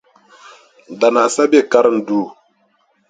Danaa 0.99 1.29
sa 1.33 1.43
be 1.51 1.59
karinduu. 1.71 2.25